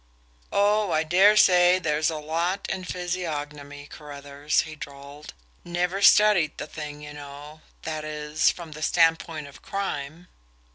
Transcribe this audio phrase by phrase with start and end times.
[0.51, 5.35] "Oh, I dare say there's a lot in physiognomy, Carruthers," he drawled.
[5.63, 10.27] "Never studied the thing, you know that is, from the standpoint of crime.